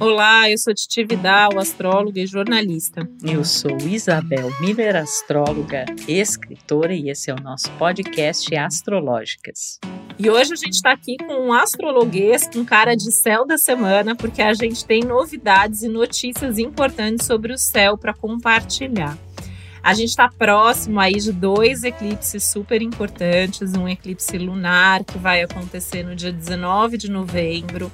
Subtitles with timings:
[0.00, 3.06] Olá, eu sou Titi Vidal, astróloga e jornalista.
[3.22, 9.78] Eu sou Isabel Miller, astróloga, escritora, e esse é o nosso podcast Astrológicas.
[10.18, 14.16] E hoje a gente está aqui com um astrologuês com cara de céu da semana,
[14.16, 19.18] porque a gente tem novidades e notícias importantes sobre o céu para compartilhar.
[19.82, 25.42] A gente está próximo aí de dois eclipses super importantes, um eclipse lunar que vai
[25.42, 27.92] acontecer no dia 19 de novembro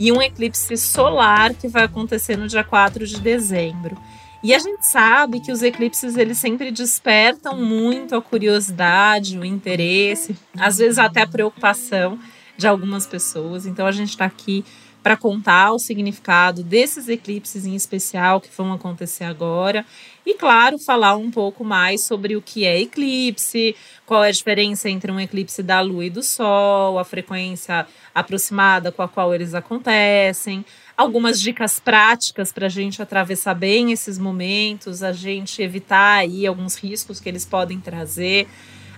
[0.00, 3.98] e um eclipse solar que vai acontecer no dia 4 de dezembro.
[4.42, 10.34] E a gente sabe que os eclipses eles sempre despertam muito a curiosidade, o interesse,
[10.58, 12.18] às vezes até a preocupação
[12.56, 13.66] de algumas pessoas.
[13.66, 14.64] Então a gente está aqui
[15.02, 19.84] para contar o significado desses eclipses em especial que vão acontecer agora.
[20.24, 23.74] E, claro, falar um pouco mais sobre o que é eclipse,
[24.04, 28.92] qual é a diferença entre um eclipse da Lua e do Sol, a frequência aproximada
[28.92, 30.64] com a qual eles acontecem,
[30.96, 36.76] algumas dicas práticas para a gente atravessar bem esses momentos, a gente evitar aí alguns
[36.76, 38.46] riscos que eles podem trazer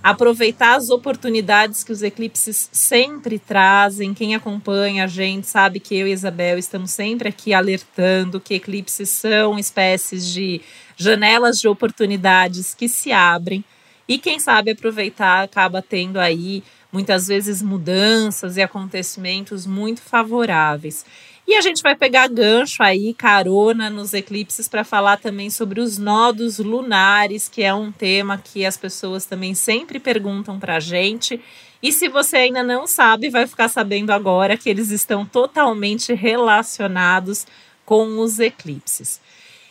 [0.02, 4.12] aproveitar as oportunidades que os eclipses sempre trazem.
[4.12, 9.08] Quem acompanha a gente sabe que eu e Isabel estamos sempre aqui alertando que eclipses
[9.08, 10.60] são espécies de
[10.96, 13.64] janelas de oportunidades que se abrem
[14.08, 21.06] e quem sabe aproveitar acaba tendo aí muitas vezes mudanças e acontecimentos muito favoráveis.
[21.46, 25.98] E a gente vai pegar gancho aí, carona nos eclipses, para falar também sobre os
[25.98, 31.40] nodos lunares, que é um tema que as pessoas também sempre perguntam para a gente.
[31.82, 37.44] E se você ainda não sabe, vai ficar sabendo agora que eles estão totalmente relacionados
[37.84, 39.20] com os eclipses.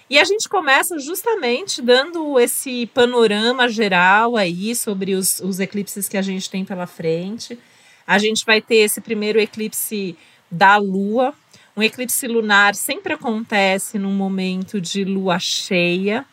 [0.09, 6.17] E a gente começa justamente dando esse panorama geral aí sobre os, os eclipses que
[6.17, 7.57] a gente tem pela frente.
[8.05, 10.17] A gente vai ter esse primeiro eclipse
[10.51, 11.33] da Lua,
[11.75, 16.25] um eclipse lunar sempre acontece num momento de lua cheia,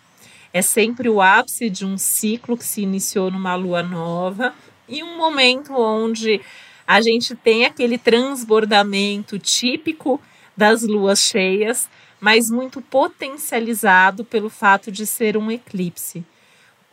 [0.52, 4.54] é sempre o ápice de um ciclo que se iniciou numa lua nova
[4.88, 6.40] e um momento onde
[6.86, 10.20] a gente tem aquele transbordamento típico
[10.56, 16.24] das luas cheias, mas muito potencializado pelo fato de ser um eclipse.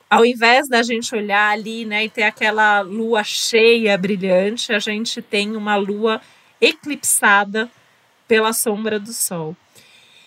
[0.08, 5.22] Ao invés da gente olhar ali né, e ter aquela lua cheia brilhante, a gente
[5.22, 6.22] tem uma lua
[6.62, 7.72] eclipsada
[8.28, 9.56] pela sombra do sol.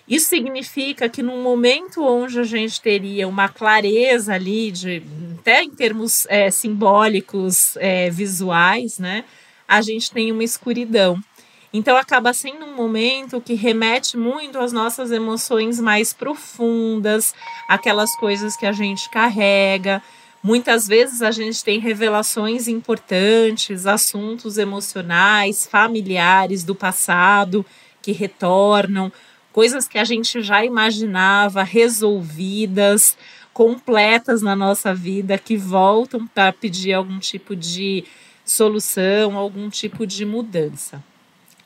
[0.08, 5.02] Isso significa que num momento onde a gente teria uma clareza ali, de,
[5.38, 9.24] até em termos é, simbólicos, é, visuais, né,
[9.66, 11.22] a gente tem uma escuridão.
[11.70, 17.34] Então acaba sendo um momento que remete muito às nossas emoções mais profundas,
[17.68, 20.02] aquelas coisas que a gente carrega.
[20.42, 27.66] Muitas vezes a gente tem revelações importantes, assuntos emocionais, familiares do passado
[28.08, 29.12] que retornam,
[29.52, 33.18] coisas que a gente já imaginava resolvidas,
[33.52, 38.04] completas na nossa vida, que voltam para pedir algum tipo de
[38.46, 41.04] solução, algum tipo de mudança.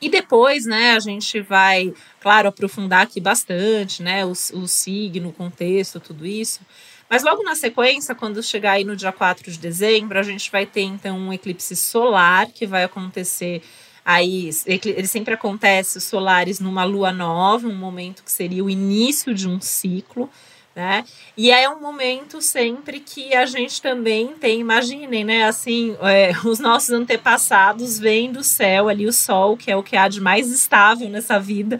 [0.01, 5.33] E depois, né, a gente vai, claro, aprofundar aqui bastante, né, o, o signo, o
[5.33, 6.59] contexto, tudo isso.
[7.09, 10.65] Mas logo na sequência, quando chegar aí no dia 4 de dezembro, a gente vai
[10.65, 13.61] ter então um eclipse solar que vai acontecer
[14.05, 19.33] Aí ele sempre acontece os solares numa lua nova, um momento que seria o início
[19.33, 20.29] de um ciclo,
[20.75, 21.05] né?
[21.37, 25.45] E é um momento sempre que a gente também tem, imaginem, né?
[25.45, 29.95] Assim, é, os nossos antepassados vêm do céu ali o sol, que é o que
[29.95, 31.79] há de mais estável nessa vida.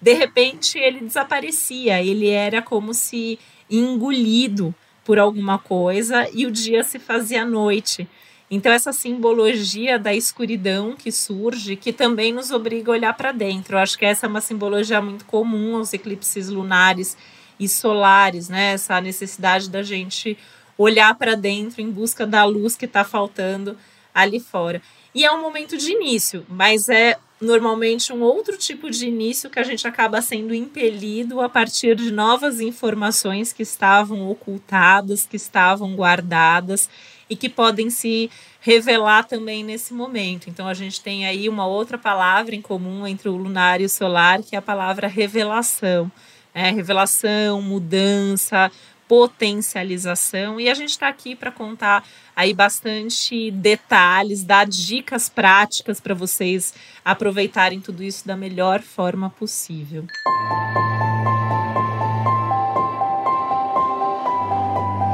[0.00, 3.38] De repente ele desaparecia, ele era como se
[3.70, 8.08] engolido por alguma coisa e o dia se fazia noite.
[8.54, 13.76] Então, essa simbologia da escuridão que surge, que também nos obriga a olhar para dentro.
[13.76, 17.16] Eu acho que essa é uma simbologia muito comum aos eclipses lunares
[17.58, 18.74] e solares, né?
[18.74, 20.36] Essa necessidade da gente
[20.76, 23.74] olhar para dentro em busca da luz que está faltando
[24.14, 24.82] ali fora.
[25.14, 29.60] E é um momento de início, mas é normalmente um outro tipo de início que
[29.60, 35.96] a gente acaba sendo impelido a partir de novas informações que estavam ocultadas, que estavam
[35.96, 36.90] guardadas
[37.32, 38.30] e que podem se
[38.60, 40.50] revelar também nesse momento.
[40.50, 43.88] Então a gente tem aí uma outra palavra em comum entre o lunar e o
[43.88, 46.12] solar, que é a palavra revelação.
[46.54, 46.70] Né?
[46.70, 48.70] Revelação, mudança,
[49.08, 50.60] potencialização.
[50.60, 52.04] E a gente está aqui para contar
[52.36, 60.04] aí bastante detalhes, dar dicas práticas para vocês aproveitarem tudo isso da melhor forma possível.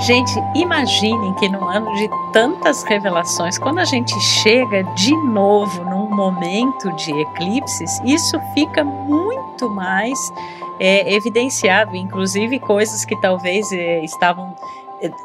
[0.08, 6.08] Gente, imaginem que no ano de tantas revelações, quando a gente chega de novo num
[6.08, 10.19] momento de eclipses, isso fica muito mais
[10.81, 14.56] é, evidenciado, inclusive coisas que talvez é, estavam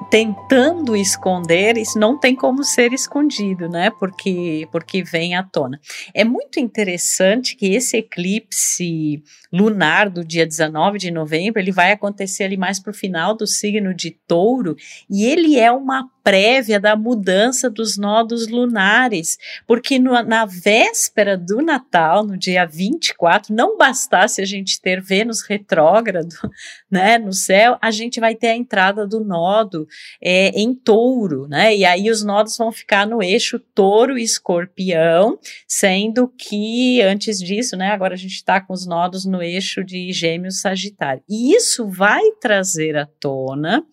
[0.09, 3.89] tentando esconder, isso não tem como ser escondido, né?
[3.89, 5.79] Porque, porque vem à tona.
[6.13, 12.43] É muito interessante que esse eclipse lunar do dia 19 de novembro, ele vai acontecer
[12.43, 14.75] ali mais para o final do signo de touro,
[15.07, 19.37] e ele é uma prévia da mudança dos nodos lunares,
[19.67, 25.43] porque no, na véspera do Natal, no dia 24, não bastasse a gente ter Vênus
[25.43, 26.33] retrógrado
[26.89, 29.23] né, no céu, a gente vai ter a entrada do
[29.63, 29.87] nodo
[30.21, 31.75] é, em touro, né?
[31.75, 37.91] E aí os nodos vão ficar no eixo touro escorpião, sendo que antes disso, né,
[37.91, 41.23] agora a gente está com os nodos no eixo de gêmeos sagitário.
[41.29, 43.83] E isso vai trazer à tona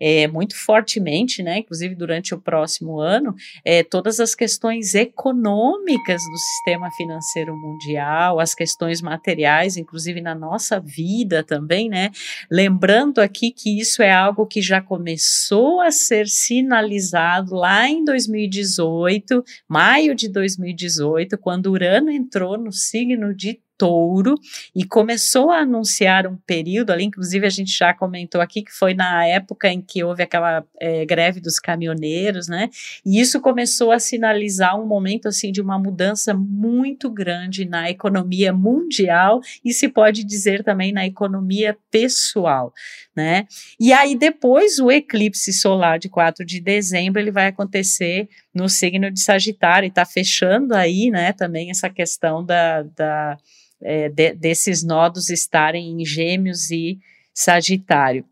[0.00, 3.34] é, muito fortemente, né, inclusive durante o próximo ano,
[3.64, 10.78] é, todas as questões econômicas do sistema financeiro mundial, as questões materiais, inclusive na nossa
[10.78, 12.10] vida também, né?
[12.50, 19.42] Lembrando aqui que isso é algo que já começou a ser sinalizado lá em 2018,
[19.66, 24.34] maio de 2018, quando Urano entrou no signo de touro
[24.74, 28.92] e começou a anunciar um período ali, inclusive a gente já comentou aqui que foi
[28.92, 32.68] na época em que houve aquela é, greve dos caminhoneiros, né?
[33.06, 38.52] E isso começou a sinalizar um momento assim de uma mudança muito grande na economia
[38.52, 42.74] mundial e se pode dizer também na economia pessoal,
[43.18, 43.48] né?
[43.80, 49.10] E aí depois o eclipse solar de 4 de dezembro ele vai acontecer no signo
[49.10, 51.32] de Sagitário e está fechando aí, né?
[51.32, 53.36] Também essa questão da, da
[53.82, 57.00] é, de, desses nodos estarem em Gêmeos e
[57.34, 58.24] Sagitário.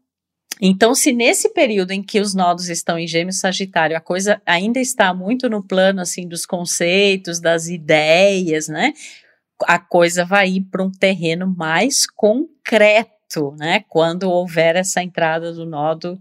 [0.63, 4.79] Então, se nesse período em que os nodos estão em Gêmeos Sagitário, a coisa ainda
[4.79, 8.93] está muito no plano assim dos conceitos, das ideias, né?
[9.65, 13.16] A coisa vai ir para um terreno mais concreto,
[13.59, 13.85] né?
[13.89, 16.19] Quando houver essa entrada do nodo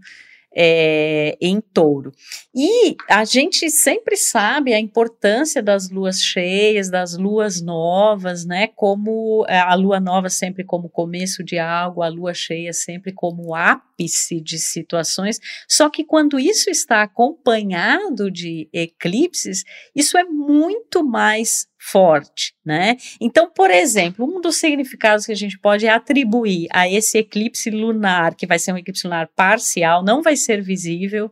[0.58, 2.12] é, em touro.
[2.54, 8.68] E a gente sempre sabe a importância das luas cheias, das luas novas, né?
[8.68, 13.54] Como é, a lua nova sempre como começo de algo, a lua cheia sempre como
[13.54, 15.38] ápice de situações.
[15.68, 19.62] Só que quando isso está acompanhado de eclipses,
[19.94, 22.96] isso é muito mais forte, né?
[23.20, 28.34] Então, por exemplo, um dos significados que a gente pode atribuir a esse eclipse lunar,
[28.34, 31.30] que vai ser um eclipse lunar parcial, não vai ser visível,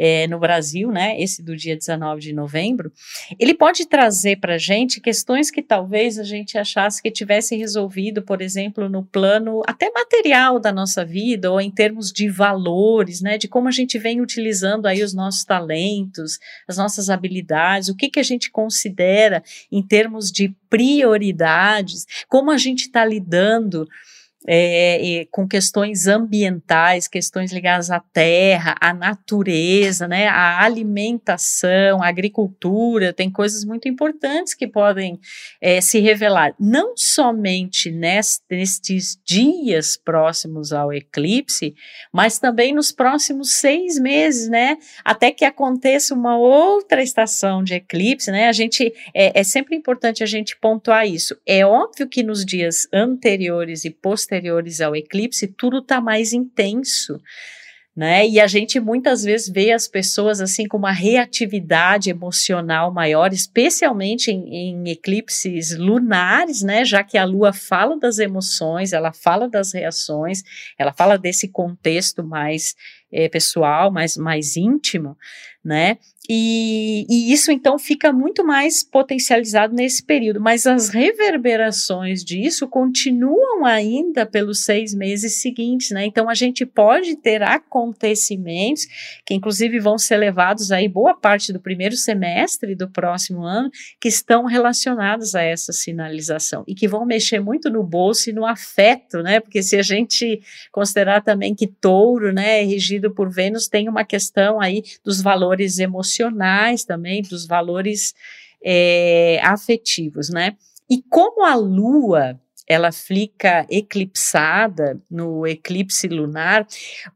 [0.00, 2.92] é, no Brasil, né, esse do dia 19 de novembro,
[3.36, 8.22] ele pode trazer para a gente questões que talvez a gente achasse que tivesse resolvido,
[8.22, 13.36] por exemplo, no plano até material da nossa vida, ou em termos de valores, né,
[13.36, 18.08] de como a gente vem utilizando aí os nossos talentos, as nossas habilidades, o que,
[18.08, 19.42] que a gente considera
[19.72, 23.88] em termos de prioridades, como a gente está lidando
[24.46, 33.12] é, com questões ambientais, questões ligadas à terra, à natureza, né, à alimentação, à agricultura,
[33.12, 35.18] tem coisas muito importantes que podem
[35.60, 41.74] é, se revelar, não somente nest, nestes dias próximos ao eclipse,
[42.12, 48.30] mas também nos próximos seis meses, né, até que aconteça uma outra estação de eclipse,
[48.30, 51.36] né, a gente, é, é sempre importante a gente pontuar isso.
[51.46, 57.18] É óbvio que nos dias anteriores e posteriores posteriores ao eclipse, tudo está mais intenso.
[57.96, 58.28] Né?
[58.28, 64.30] E a gente muitas vezes vê as pessoas assim com uma reatividade emocional maior, especialmente
[64.30, 66.84] em, em, eclipses lunares, né?
[66.84, 70.44] Já que a Lua fala das emoções, ela fala das reações,
[70.78, 72.76] ela fala desse contexto mais
[73.10, 75.16] é, pessoal, mais, mais íntimo,
[75.64, 75.98] né?
[76.30, 83.64] E, e, isso então fica muito mais potencializado nesse período, mas as reverberações disso continuam
[83.64, 86.04] ainda pelos seis meses seguintes, né?
[86.04, 88.86] Então a gente pode ter acontecimentos
[89.24, 94.08] que, inclusive, vão ser levados aí boa parte do primeiro semestre do próximo ano, que
[94.08, 99.22] estão relacionados a essa sinalização e que vão mexer muito no bolso e no afeto,
[99.22, 99.40] né?
[99.40, 104.04] Porque se a gente considerar também que touro, né, é regido por Vênus, tem uma
[104.04, 108.14] questão aí dos valores emocionais emocionais também, dos valores
[108.64, 110.56] é, afetivos, né?
[110.90, 116.66] E como a Lua ela fica eclipsada no eclipse lunar,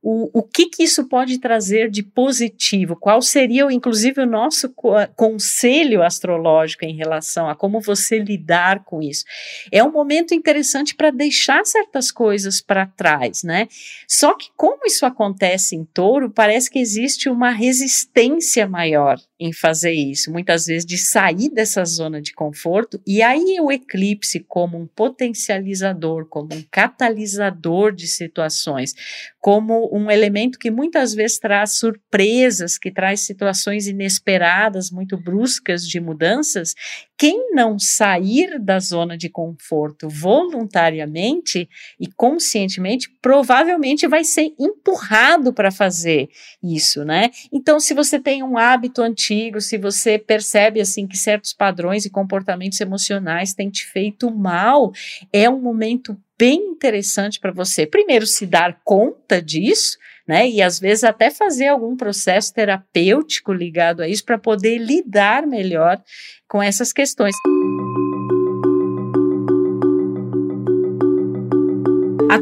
[0.03, 2.97] o, o que, que isso pode trazer de positivo?
[2.97, 4.73] Qual seria, inclusive, o nosso
[5.15, 9.25] conselho astrológico em relação a como você lidar com isso?
[9.71, 13.69] É um momento interessante para deixar certas coisas para trás, né?
[14.09, 19.93] Só que, como isso acontece em touro, parece que existe uma resistência maior em fazer
[19.93, 24.87] isso, muitas vezes de sair dessa zona de conforto, e aí o eclipse, como um
[24.87, 28.95] potencializador, como um catalisador de situações,
[29.43, 35.99] como um elemento que muitas vezes traz surpresas, que traz situações inesperadas, muito bruscas de
[35.99, 36.77] mudanças,
[37.19, 41.69] quem não sair da zona de conforto voluntariamente
[41.99, 46.29] e conscientemente, provavelmente vai ser empurrado para fazer
[46.63, 47.29] isso, né?
[47.53, 52.11] Então, se você tem um hábito antigo, se você percebe assim que certos padrões e
[52.11, 54.93] comportamentos emocionais têm te feito mal,
[55.33, 59.97] é um momento bem interessante para você, primeiro, se dar conta disso,
[60.27, 60.49] né?
[60.51, 66.03] E às vezes até fazer algum processo terapêutico ligado a isso para poder lidar melhor
[66.49, 67.37] com essas questões.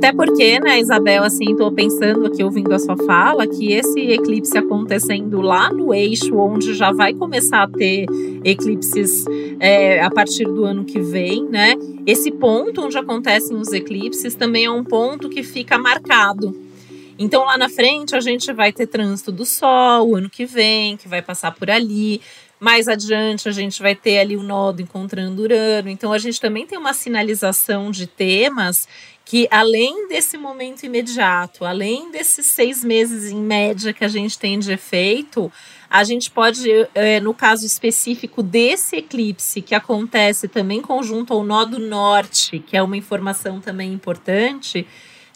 [0.01, 4.57] Até porque, né, Isabel, assim, tô pensando aqui, ouvindo a sua fala, que esse eclipse
[4.57, 8.07] acontecendo lá no eixo, onde já vai começar a ter
[8.43, 9.27] eclipses
[9.61, 11.75] é, a partir do ano que vem, né?
[12.07, 16.59] Esse ponto onde acontecem os eclipses também é um ponto que fica marcado.
[17.19, 20.97] Então, lá na frente, a gente vai ter trânsito do Sol o ano que vem,
[20.97, 22.23] que vai passar por ali.
[22.59, 25.91] Mais adiante, a gente vai ter ali o nodo encontrando Urano.
[25.91, 28.89] Então, a gente também tem uma sinalização de temas
[29.31, 34.59] que além desse momento imediato, além desses seis meses em média que a gente tem
[34.59, 35.53] de efeito,
[35.89, 41.65] a gente pode, é, no caso específico desse eclipse, que acontece também conjunto ao nó
[41.65, 44.85] do norte, que é uma informação também importante,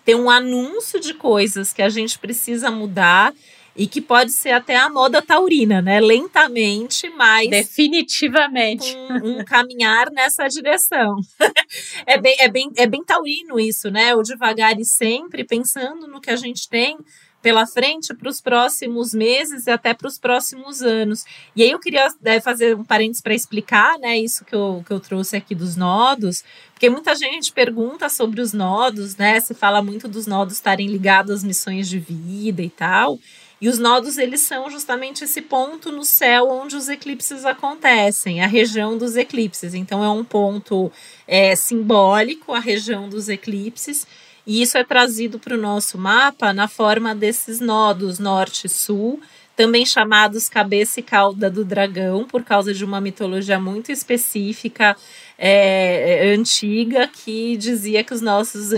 [0.05, 3.33] ter um anúncio de coisas que a gente precisa mudar
[3.77, 6.01] e que pode ser até a moda taurina, né?
[6.01, 11.17] Lentamente, mas definitivamente um, um caminhar nessa direção.
[12.07, 14.15] é bem, é bem, é bem taurino isso, né?
[14.15, 16.97] O devagar e sempre pensando no que a gente tem
[17.45, 21.27] pela frente para os próximos meses e até para os próximos anos.
[21.55, 24.91] E aí eu queria é, fazer um parênteses para explicar, né, isso que eu, que
[24.91, 29.83] eu trouxe aqui dos nodos, porque muita gente pergunta sobre os nodos, né, se fala
[29.83, 33.19] muito dos nodos estarem ligados às missões de vida e tal.
[33.65, 38.47] E os nodos, eles são justamente esse ponto no céu onde os eclipses acontecem, a
[38.47, 39.73] região dos eclipses.
[39.73, 40.93] Então, é um ponto
[41.27, 44.07] é, simbólico, a região dos eclipses,
[44.47, 49.19] e isso é trazido para o nosso mapa na forma desses nodos norte-sul,
[49.57, 54.97] também chamados cabeça e cauda do dragão, por causa de uma mitologia muito específica
[55.39, 58.71] é, é, antiga que dizia que os nossos,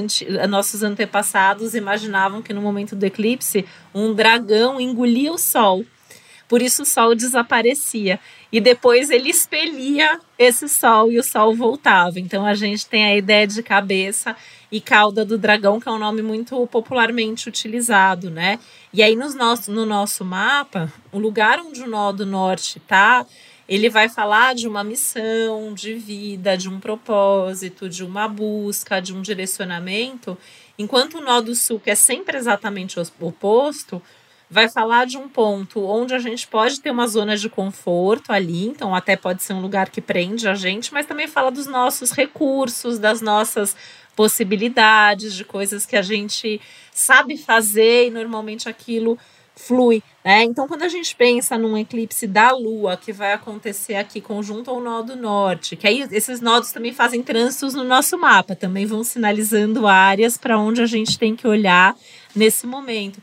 [0.49, 3.65] nossos antepassados imaginavam que no momento do eclipse
[3.95, 5.85] um dragão engolia o sol.
[6.49, 8.21] Por isso o sol desaparecia.
[8.53, 12.21] E depois ele expelia esse sol e o sol voltava.
[12.21, 14.37] Então a gente tem a ideia de cabeça
[14.71, 18.59] e cauda do dragão, que é um nome muito popularmente utilizado, né?
[18.93, 23.27] E aí nos nosso, no nosso mapa, o lugar onde o nó do norte está
[23.69, 29.13] ele vai falar de uma missão de vida, de um propósito, de uma busca, de
[29.13, 30.39] um direcionamento,
[30.79, 34.01] enquanto o nó do sul, que é sempre exatamente o oposto,
[34.49, 38.67] vai falar de um ponto onde a gente pode ter uma zona de conforto ali,
[38.67, 42.13] então até pode ser um lugar que prende a gente, mas também fala dos nossos
[42.13, 43.77] recursos, das nossas
[44.15, 46.61] possibilidades, de coisas que a gente
[46.93, 49.19] sabe fazer e normalmente aquilo
[49.57, 50.45] flui, né?
[50.45, 54.81] Então, quando a gente pensa num eclipse da Lua que vai acontecer aqui conjunto ao
[54.81, 59.03] nó do norte, que aí esses nodos também fazem trânsitos no nosso mapa, também vão
[59.03, 61.97] sinalizando áreas para onde a gente tem que olhar
[62.35, 63.21] nesse momento.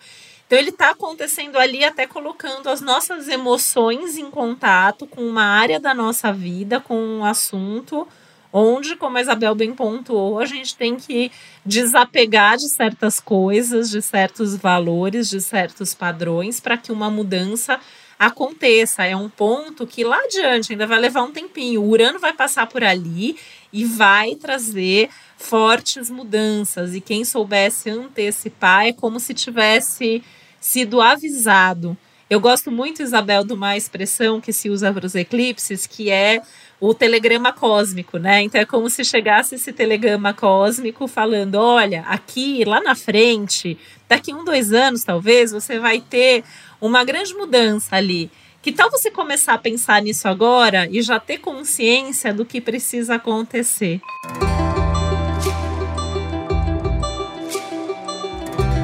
[0.54, 5.80] Então, ele está acontecendo ali até colocando as nossas emoções em contato com uma área
[5.80, 8.08] da nossa vida, com um assunto
[8.52, 11.32] onde, como a Isabel bem pontuou, a gente tem que
[11.66, 17.80] desapegar de certas coisas, de certos valores, de certos padrões, para que uma mudança
[18.20, 19.04] aconteça.
[19.04, 21.82] É um ponto que lá adiante ainda vai levar um tempinho.
[21.82, 23.40] O Urano vai passar por ali
[23.72, 26.94] e vai trazer fortes mudanças.
[26.94, 30.24] E quem soubesse antecipar é como se tivesse
[30.64, 31.98] sido avisado.
[32.30, 36.42] Eu gosto muito, Isabel, de uma expressão que se usa para os eclipses, que é
[36.80, 38.42] o telegrama cósmico, né?
[38.42, 43.78] Então é como se chegasse esse telegrama cósmico falando: olha, aqui, lá na frente,
[44.08, 46.46] daqui um, dois anos, talvez, você vai ter
[46.80, 48.32] uma grande mudança ali.
[48.62, 53.16] Que tal você começar a pensar nisso agora e já ter consciência do que precisa
[53.16, 54.00] acontecer?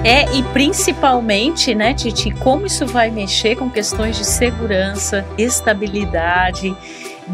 [0.04, 6.74] É, e principalmente, né, Titi, como isso vai mexer com questões de segurança, estabilidade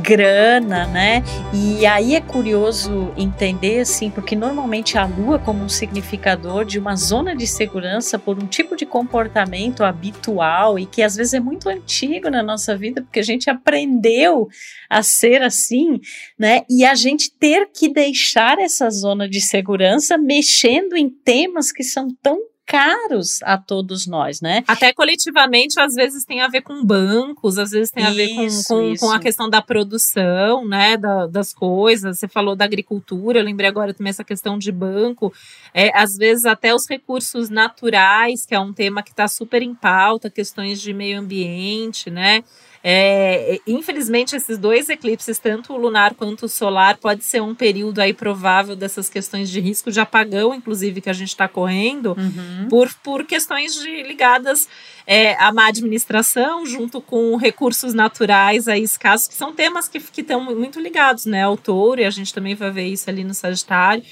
[0.01, 1.23] grana, né?
[1.53, 6.95] E aí é curioso entender, assim, porque normalmente a lua como um significador de uma
[6.95, 11.69] zona de segurança por um tipo de comportamento habitual e que às vezes é muito
[11.69, 14.49] antigo na nossa vida, porque a gente aprendeu
[14.89, 15.99] a ser assim,
[16.37, 16.63] né?
[16.69, 22.09] E a gente ter que deixar essa zona de segurança mexendo em temas que são
[22.21, 24.63] tão caros a todos nós, né?
[24.67, 28.47] Até coletivamente, às vezes tem a ver com bancos, às vezes tem a ver com,
[28.67, 32.17] com, com, a questão da produção, né, da, das coisas.
[32.17, 35.31] Você falou da agricultura, eu lembrei agora também essa questão de banco.
[35.73, 39.75] É, às vezes até os recursos naturais, que é um tema que está super em
[39.75, 42.43] pauta, questões de meio ambiente, né?
[42.87, 47.97] É, infelizmente, esses dois eclipses, tanto o lunar quanto o solar, pode ser um período
[47.97, 52.67] aí provável dessas questões de risco de apagão, inclusive, que a gente está correndo, uhum.
[52.69, 54.69] por, por questões de, ligadas
[55.07, 60.43] é, à má administração, junto com recursos naturais aí escassos, que são temas que estão
[60.43, 64.03] muito ligados né, ao touro, e a gente também vai ver isso ali no Sagitário.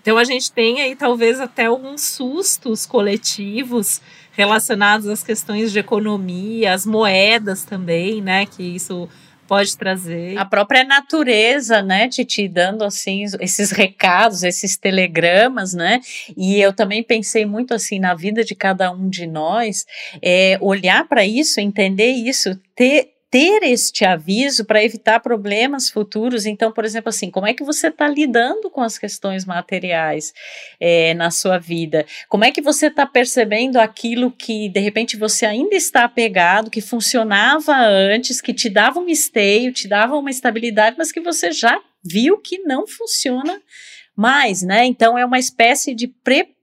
[0.00, 4.00] Então a gente tem aí talvez até alguns sustos coletivos
[4.40, 8.46] relacionados às questões de economia, as moedas também, né?
[8.46, 9.06] Que isso
[9.46, 10.38] pode trazer.
[10.38, 16.00] A própria natureza, né, Titi, dando assim esses recados, esses telegramas, né?
[16.36, 19.84] E eu também pensei muito assim na vida de cada um de nós,
[20.22, 26.46] é, olhar para isso, entender isso, ter ter este aviso para evitar problemas futuros.
[26.46, 30.34] Então, por exemplo, assim, como é que você está lidando com as questões materiais
[30.80, 32.04] é, na sua vida?
[32.28, 36.80] Como é que você está percebendo aquilo que de repente você ainda está apegado, que
[36.80, 41.80] funcionava antes, que te dava um esteio, te dava uma estabilidade, mas que você já
[42.02, 43.60] viu que não funciona
[44.16, 44.84] mais, né?
[44.84, 46.08] Então é uma espécie de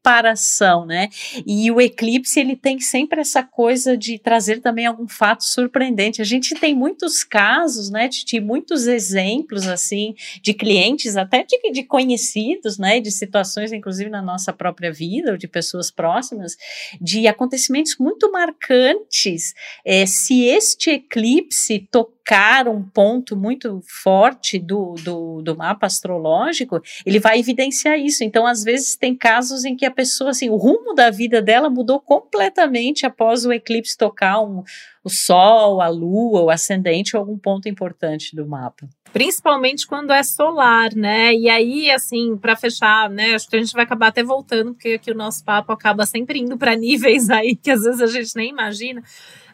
[0.08, 1.10] preparação, né?
[1.46, 6.22] E o eclipse ele tem sempre essa coisa de trazer também algum fato surpreendente.
[6.22, 11.84] A gente tem muitos casos, né, de muitos exemplos assim de clientes, até de, de
[11.84, 16.56] conhecidos, né, de situações inclusive na nossa própria vida ou de pessoas próximas,
[17.02, 19.54] de acontecimentos muito marcantes.
[19.84, 26.82] É, se este eclipse tocar tocar um ponto muito forte do, do, do, mapa astrológico,
[27.06, 28.22] ele vai evidenciar isso.
[28.22, 31.72] Então, às vezes, tem casos em que a pessoa, assim, o rumo da vida dela
[31.72, 34.64] mudou completamente após o eclipse tocar um,
[35.04, 38.88] o Sol, a Lua, o ascendente ou algum ponto importante do mapa.
[39.12, 41.34] Principalmente quando é solar, né?
[41.34, 43.34] E aí, assim, para fechar, né?
[43.34, 46.38] Acho que a gente vai acabar até voltando, porque aqui o nosso papo acaba sempre
[46.40, 49.02] indo para níveis aí que às vezes a gente nem imagina.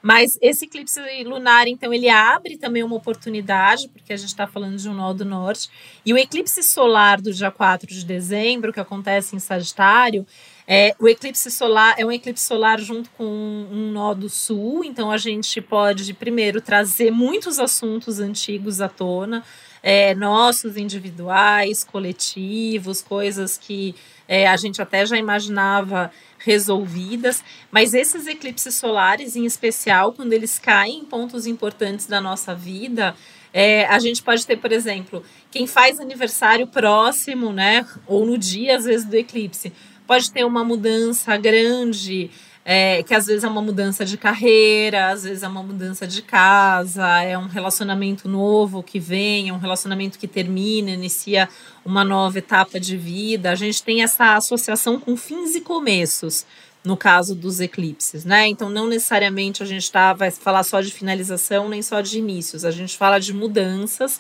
[0.04, 4.76] Mas esse eclipse lunar, então, ele abre também uma oportunidade, porque a gente está falando
[4.76, 5.70] de um nó do norte.
[6.06, 10.28] E o eclipse solar do dia 4 de dezembro, que acontece em Sagitário,
[10.68, 15.10] é, o eclipse solar é um eclipse solar junto com um, nó do sul, então
[15.10, 19.42] a gente pode, primeiro, trazer muitos assuntos antigos à tona,
[19.82, 23.96] é, nossos individuais, coletivos, coisas que
[24.28, 26.12] é, a gente até já imaginava
[26.44, 32.54] resolvidas, mas esses eclipses solares, em especial, quando eles caem em pontos importantes da nossa
[32.54, 33.16] vida,
[33.54, 38.76] é, a gente pode ter, por exemplo, quem faz aniversário próximo, né, ou no dia,
[38.78, 39.72] às vezes, do eclipse,
[40.06, 42.30] pode ter uma mudança grande
[42.66, 46.22] é, que às vezes é uma mudança de carreira, às vezes é uma mudança de
[46.22, 51.50] casa, é um relacionamento novo que vem, é um relacionamento que termina, inicia
[51.84, 53.52] uma nova etapa de vida.
[53.52, 56.46] A gente tem essa associação com fins e começos
[56.84, 58.48] no caso dos eclipses, né?
[58.48, 62.66] Então, não necessariamente a gente tá, vai falar só de finalização, nem só de inícios,
[62.66, 64.20] a gente fala de mudanças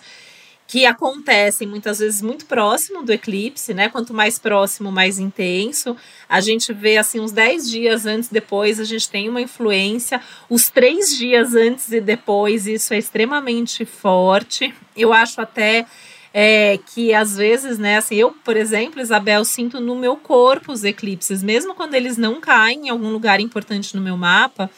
[0.73, 3.89] que acontecem muitas vezes muito próximo do eclipse, né?
[3.89, 5.95] Quanto mais próximo, mais intenso.
[6.27, 10.19] A gente vê assim uns 10 dias antes depois, a gente tem uma influência.
[10.49, 14.73] Os três dias antes e depois, isso é extremamente forte.
[14.97, 15.86] Eu acho até
[16.33, 20.83] é, que às vezes, né, assim, eu, por exemplo, Isabel, sinto no meu corpo os
[20.83, 24.71] eclipses, mesmo quando eles não caem em algum lugar importante no meu mapa,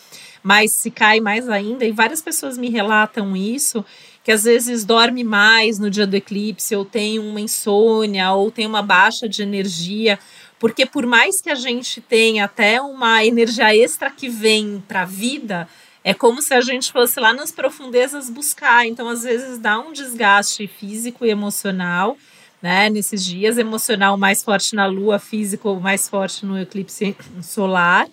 [0.44, 3.84] mas se cai mais ainda, e várias pessoas me relatam isso
[4.26, 8.66] que às vezes dorme mais no dia do eclipse, ou tem uma insônia, ou tem
[8.66, 10.18] uma baixa de energia,
[10.58, 15.06] porque por mais que a gente tenha até uma energia extra que vem para a
[15.06, 15.70] vida,
[16.04, 18.88] é como se a gente fosse lá nas profundezas buscar.
[18.88, 22.18] Então, às vezes, dá um desgaste físico e emocional,
[22.60, 22.90] né?
[22.90, 28.08] Nesses dias, emocional mais forte na lua, físico mais forte no eclipse solar,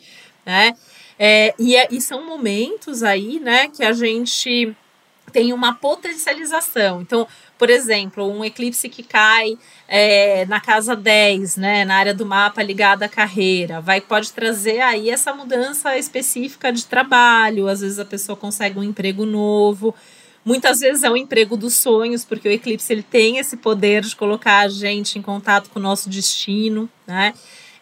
[0.44, 0.74] né?
[1.18, 4.74] É, e, é, e são momentos aí, né, que a gente
[5.32, 7.00] tem uma potencialização.
[7.00, 7.26] Então,
[7.58, 9.56] por exemplo, um eclipse que cai
[9.88, 14.80] é, na casa 10, né, na área do mapa ligada à carreira, vai pode trazer
[14.80, 19.94] aí essa mudança específica de trabalho, às vezes a pessoa consegue um emprego novo,
[20.44, 24.16] muitas vezes é um emprego dos sonhos, porque o eclipse ele tem esse poder de
[24.16, 27.32] colocar a gente em contato com o nosso destino, né?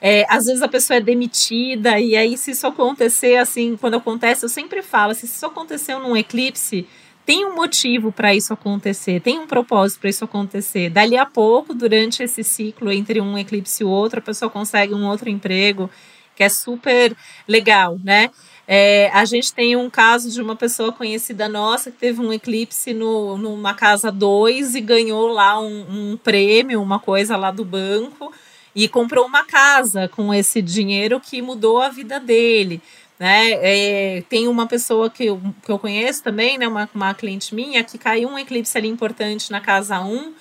[0.01, 4.45] É, às vezes a pessoa é demitida, e aí, se isso acontecer, assim, quando acontece,
[4.45, 6.87] eu sempre falo, assim, se isso aconteceu num eclipse,
[7.31, 10.91] tem um motivo para isso acontecer, tem um propósito para isso acontecer.
[10.91, 15.07] Dali a pouco, durante esse ciclo entre um eclipse e outro, a pessoa consegue um
[15.07, 15.89] outro emprego,
[16.35, 17.17] que é super
[17.47, 18.31] legal, né?
[18.67, 22.93] É, a gente tem um caso de uma pessoa conhecida nossa que teve um eclipse
[22.93, 28.33] no, numa casa 2 e ganhou lá um, um prêmio, uma coisa lá do banco
[28.75, 32.81] e comprou uma casa com esse dinheiro que mudou a vida dele.
[33.21, 33.51] Né?
[33.53, 36.67] É, tem uma pessoa que eu, que eu conheço também, né?
[36.67, 40.33] uma, uma cliente minha, que caiu um eclipse ali importante na casa 1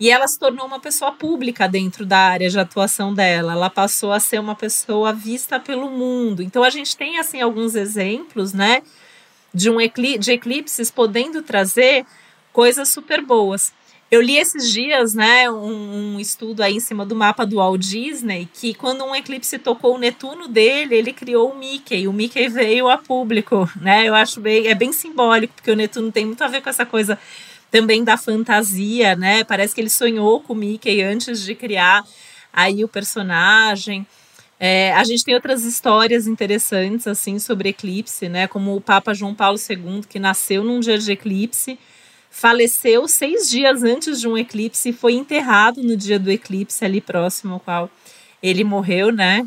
[0.00, 3.52] e ela se tornou uma pessoa pública dentro da área de atuação dela.
[3.52, 6.42] Ela passou a ser uma pessoa vista pelo mundo.
[6.42, 8.82] Então a gente tem assim alguns exemplos, né,
[9.54, 12.04] de um eclipse, de eclipses podendo trazer
[12.52, 13.72] coisas super boas.
[14.08, 17.80] Eu li esses dias, né, um, um, estudo aí em cima do mapa do Walt
[17.80, 22.06] Disney, que quando um eclipse tocou o Netuno dele, ele criou o Mickey.
[22.06, 24.06] O Mickey veio a público, né?
[24.08, 26.86] Eu acho bem, é bem simbólico, porque o Netuno tem muito a ver com essa
[26.86, 27.18] coisa
[27.68, 29.42] também da fantasia, né?
[29.42, 32.04] Parece que ele sonhou com o Mickey antes de criar
[32.52, 34.06] aí o personagem.
[34.58, 38.46] É, a gente tem outras histórias interessantes assim sobre eclipse, né?
[38.46, 41.76] Como o Papa João Paulo II, que nasceu num dia de eclipse
[42.38, 47.00] faleceu seis dias antes de um eclipse e foi enterrado no dia do eclipse, ali
[47.00, 47.90] próximo ao qual
[48.42, 49.42] ele morreu, né?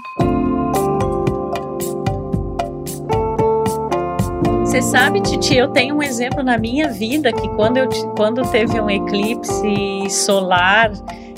[4.65, 8.81] Você sabe, Titi, eu tenho um exemplo na minha vida que quando, eu, quando teve
[8.81, 10.91] um eclipse solar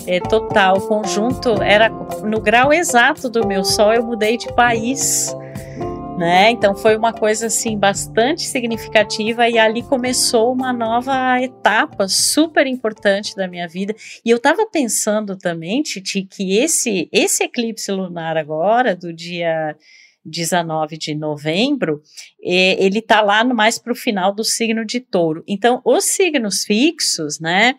[0.08, 1.90] é, total, conjunto, era
[2.24, 5.36] no grau exato do meu sol, eu mudei de país
[6.21, 6.51] né?
[6.51, 13.36] Então foi uma coisa assim bastante significativa e ali começou uma nova etapa super importante
[13.36, 13.95] da minha vida.
[14.23, 19.75] E eu estava pensando também, Titi, que esse esse eclipse lunar agora do dia
[20.23, 22.03] 19 de novembro,
[22.39, 25.43] ele está lá mais para o final do signo de touro.
[25.47, 27.73] Então, os signos fixos, né?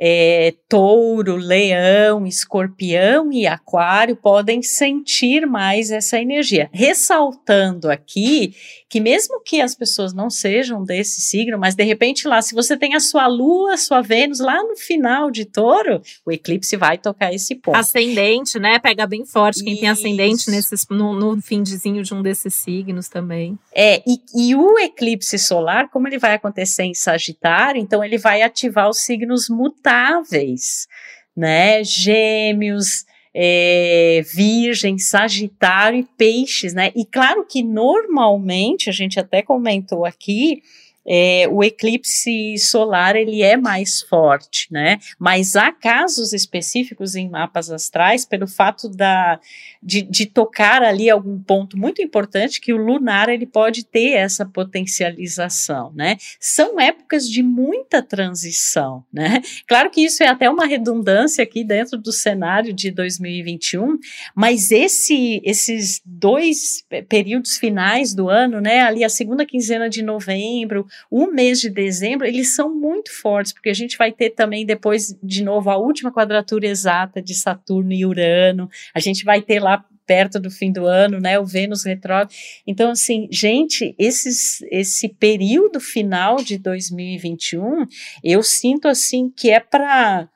[0.00, 6.70] É, touro, leão, escorpião e aquário podem sentir mais essa energia.
[6.72, 8.54] Ressaltando aqui
[8.90, 12.76] que, mesmo que as pessoas não sejam desse signo, mas de repente lá, se você
[12.76, 16.98] tem a sua lua, a sua Vênus lá no final de touro, o eclipse vai
[16.98, 17.76] tocar esse ponto.
[17.76, 18.80] Ascendente, né?
[18.80, 19.80] Pega bem forte quem Isso.
[19.80, 23.56] tem ascendente nesses, no, no finzinho de um desses signos também.
[23.72, 28.42] É, e, e o eclipse solar, como ele vai acontecer em Sagitário, então ele vai
[28.42, 30.88] ativar os signos mutáveis
[31.36, 31.82] né?
[31.84, 36.90] Gêmeos, é, Virgem, Sagitário e Peixes, né?
[36.94, 40.62] E claro que normalmente, a gente até comentou aqui,
[41.06, 44.98] é, o eclipse solar ele é mais forte, né?
[45.18, 49.40] Mas há casos específicos em mapas astrais pelo fato da,
[49.82, 54.44] de, de, tocar ali algum ponto muito importante que o lunar ele pode ter essa
[54.44, 56.16] potencialização, né?
[56.38, 59.40] São épocas de muita transição, né?
[59.66, 63.98] Claro que isso é até uma redundância aqui dentro do cenário de 2021,
[64.34, 68.80] mas esse, esses dois períodos finais do ano, né?
[68.80, 73.70] Ali a segunda quinzena de novembro, o mês de dezembro, eles são muito fortes, porque
[73.70, 78.04] a gente vai ter também depois, de novo, a última quadratura exata de Saturno e
[78.04, 79.69] Urano, a gente vai ter lá
[80.10, 82.34] perto do fim do ano, né, o Vênus retrógrado.
[82.66, 87.86] Então, assim, gente, esses, esse período final de 2021,
[88.24, 90.28] eu sinto, assim, que é para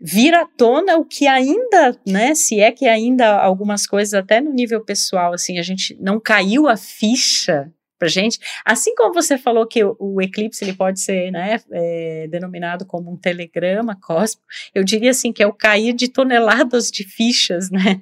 [0.00, 4.52] vir à tona o que ainda, né, se é que ainda algumas coisas até no
[4.52, 8.38] nível pessoal, assim, a gente não caiu a ficha para gente.
[8.64, 13.10] Assim como você falou que o, o eclipse ele pode ser né, é, denominado como
[13.10, 18.00] um telegrama cósmico, eu diria assim que é o cair de toneladas de fichas né,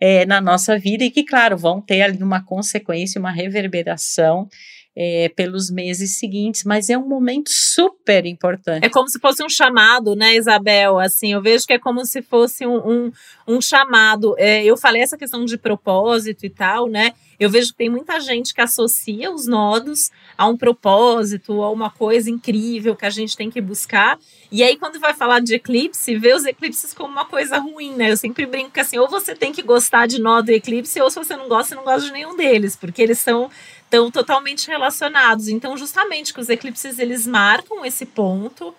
[0.00, 4.48] é, na nossa vida e que, claro, vão ter ali uma consequência, uma reverberação
[4.96, 8.82] é, pelos meses seguintes, mas é um momento super importante.
[8.82, 10.98] É como se fosse um chamado, né, Isabel?
[10.98, 13.12] Assim, eu vejo que é como se fosse um, um,
[13.46, 14.34] um chamado.
[14.38, 17.12] É, eu falei essa questão de propósito e tal, né?
[17.38, 21.90] Eu vejo que tem muita gente que associa os nodos a um propósito, a uma
[21.90, 24.18] coisa incrível que a gente tem que buscar.
[24.50, 28.10] E aí, quando vai falar de eclipse, vê os eclipses como uma coisa ruim, né?
[28.10, 31.10] Eu sempre brinco que assim, ou você tem que gostar de nó do eclipse, ou
[31.10, 33.50] se você não gosta, você não gosta de nenhum deles, porque eles são
[33.86, 35.48] estão totalmente relacionados.
[35.48, 38.74] Então, justamente que os eclipses eles marcam esse ponto.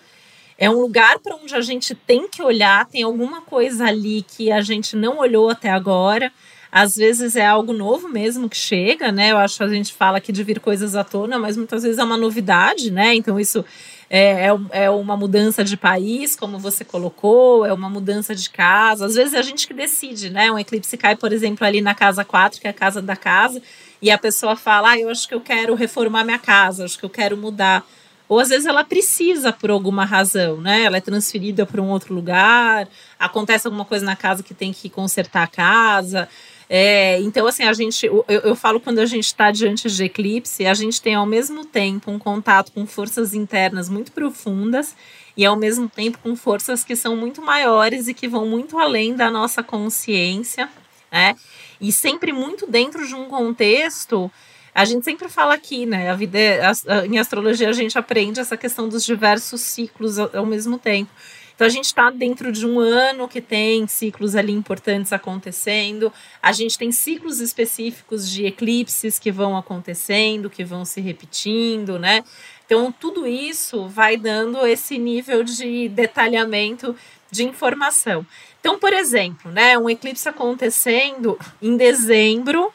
[0.57, 4.51] é um lugar para onde a gente tem que olhar, tem alguma coisa ali que
[4.51, 6.31] a gente não olhou até agora.
[6.71, 9.31] Às vezes é algo novo mesmo que chega, né?
[9.31, 11.97] Eu acho que a gente fala aqui de vir coisas à tona, mas muitas vezes
[11.97, 13.15] é uma novidade, né?
[13.15, 13.63] Então isso
[14.09, 19.05] é, é, é, uma mudança de país, como você colocou, é uma mudança de casa.
[19.05, 20.51] Às vezes é a gente que decide, né?
[20.51, 23.61] Um eclipse cai, por exemplo, ali na casa 4, que é a casa da casa,
[24.01, 27.05] e a pessoa fala: ah, eu acho que eu quero reformar minha casa, acho que
[27.05, 27.85] eu quero mudar.
[28.29, 30.83] Ou às vezes ela precisa por alguma razão, né?
[30.83, 34.89] Ela é transferida para um outro lugar, acontece alguma coisa na casa que tem que
[34.89, 36.27] consertar a casa.
[36.69, 40.65] É, então, assim, a gente, eu, eu falo quando a gente está diante de eclipse,
[40.65, 44.93] a gente tem ao mesmo tempo um contato com forças internas muito profundas
[45.37, 49.15] e ao mesmo tempo com forças que são muito maiores e que vão muito além
[49.15, 50.67] da nossa consciência,
[51.11, 51.35] né?
[51.79, 54.31] E sempre muito dentro de um contexto
[54.77, 56.11] a gente sempre fala aqui, né?
[56.11, 60.29] A vida, é, a, em astrologia a gente aprende essa questão dos diversos ciclos ao,
[60.37, 61.09] ao mesmo tempo.
[61.55, 66.51] Então a gente está dentro de um ano que tem ciclos ali importantes acontecendo, a
[66.51, 72.23] gente tem ciclos específicos de eclipses que vão acontecendo, que vão se repetindo, né?
[72.63, 76.95] Então tudo isso vai dando esse nível de detalhamento
[77.31, 78.23] de informação.
[78.67, 82.69] Então, por exemplo, né, um eclipse acontecendo em dezembro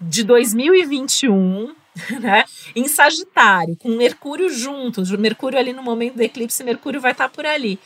[0.00, 1.74] de 2021,
[2.20, 2.44] né?
[2.76, 7.44] Em Sagitário, com Mercúrio juntos, Mercúrio ali no momento do eclipse, Mercúrio vai estar por
[7.44, 7.80] ali.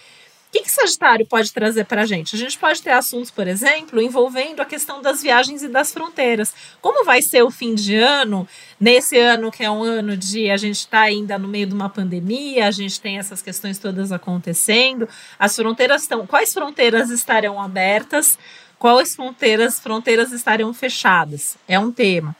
[0.57, 2.35] Que, que Sagitário pode trazer para a gente?
[2.35, 6.55] A gente pode ter assuntos, por exemplo, envolvendo a questão das viagens e das fronteiras.
[6.81, 8.49] Como vai ser o fim de ano,
[8.81, 11.91] nesse ano que é um ano de a gente está ainda no meio de uma
[11.91, 15.07] pandemia, a gente tem essas questões todas acontecendo,
[15.39, 16.27] as fronteiras estão.
[16.27, 18.39] Quais fronteiras estarão abertas?
[18.79, 21.59] Quais fronteiras, fronteiras estarão fechadas?
[21.69, 22.35] É um tema.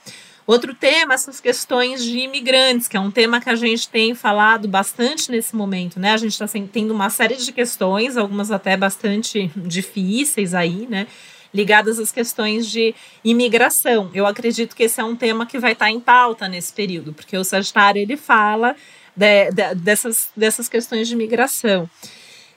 [0.47, 4.69] Outro tema, essas questões de imigrantes, que é um tema que a gente tem falado
[4.69, 6.13] bastante nesse momento, né?
[6.13, 11.09] A gente está tendo uma série de questões, algumas até bastante difíceis aí, né?
[11.53, 14.09] Ligadas às questões de imigração.
[14.15, 17.37] Eu acredito que esse é um tema que vai estar em pauta nesse período, porque
[17.37, 18.77] o Sagitário ele fala
[19.17, 21.91] de, de, dessas, dessas questões de imigração.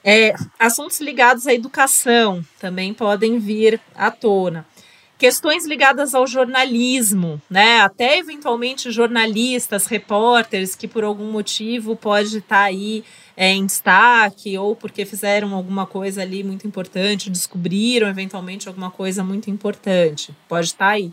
[0.04, 4.64] É, assuntos ligados à educação também podem vir à tona.
[5.20, 7.82] Questões ligadas ao jornalismo, né?
[7.82, 13.04] Até eventualmente jornalistas, repórteres que por algum motivo pode estar aí
[13.36, 19.22] é, em destaque ou porque fizeram alguma coisa ali muito importante, descobriram eventualmente alguma coisa
[19.22, 21.12] muito importante, pode estar aí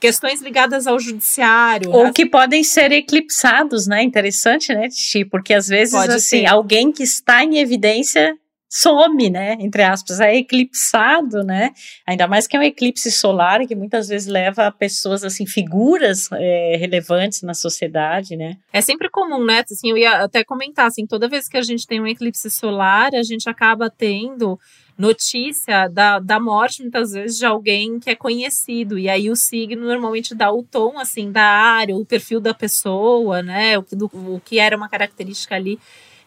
[0.00, 1.90] questões ligadas ao judiciário.
[1.92, 4.02] Ou que podem ser eclipsados, né?
[4.02, 5.24] Interessante, né, Titi?
[5.24, 6.46] Porque às vezes, Pode assim, ser.
[6.46, 8.36] alguém que está em evidência
[8.68, 9.56] some, né?
[9.60, 11.72] Entre aspas, é eclipsado, né?
[12.06, 16.76] Ainda mais que é um eclipse solar que muitas vezes leva pessoas, assim, figuras é,
[16.78, 18.56] relevantes na sociedade, né?
[18.72, 19.64] É sempre comum, né?
[19.70, 23.14] Assim, eu ia até comentar, assim, toda vez que a gente tem um eclipse solar,
[23.14, 24.58] a gente acaba tendo
[24.98, 28.98] notícia da, da morte, muitas vezes, de alguém que é conhecido.
[28.98, 33.40] E aí o signo normalmente dá o tom, assim, da área, o perfil da pessoa,
[33.40, 33.78] né?
[33.78, 35.78] O, do, o que era uma característica ali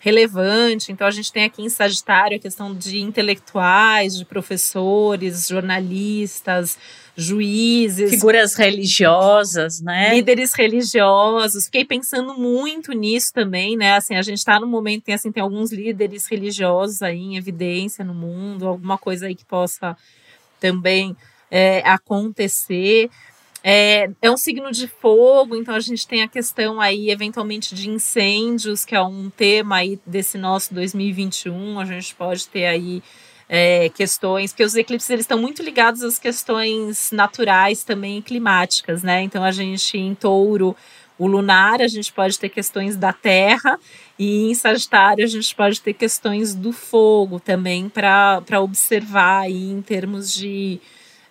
[0.02, 0.92] relevante.
[0.92, 6.78] Então a gente tem aqui em Sagitário a questão de intelectuais, de professores, jornalistas,
[7.16, 10.16] juízes, figuras religiosas, né?
[10.16, 11.66] Líderes religiosos.
[11.66, 13.96] Fiquei pensando muito nisso também, né?
[13.96, 18.04] Assim, a gente está no momento tem assim tem alguns líderes religiosos aí em evidência
[18.04, 19.96] no mundo, alguma coisa aí que possa
[20.60, 21.16] também
[21.52, 23.08] é, acontecer.
[23.64, 27.90] É, é um signo de fogo, então a gente tem a questão aí, eventualmente, de
[27.90, 31.80] incêndios, que é um tema aí desse nosso 2021.
[31.80, 33.04] A gente pode ter aí
[33.48, 39.22] é, questões, porque os eclipses eles estão muito ligados às questões naturais também climáticas, né?
[39.22, 40.76] Então a gente em touro,
[41.20, 43.78] o lunar, a gente pode ter questões da terra,
[44.18, 49.82] e em Sagitário a gente pode ter questões do fogo também para observar aí em
[49.84, 50.80] termos de